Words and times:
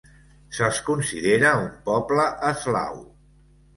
Se'ls 0.59 0.79
considera 0.87 1.51
un 1.65 1.69
poble 1.91 2.25
eslau. 2.53 2.99